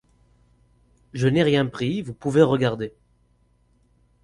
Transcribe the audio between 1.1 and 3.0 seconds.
Je n'ai rien pris, vous pouvez regarder.